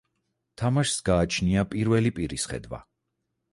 თამაშს 0.61 1.03
გააჩნია 1.09 1.67
პირველი 1.75 2.15
პირის 2.19 2.51
ხედვა. 2.55 2.83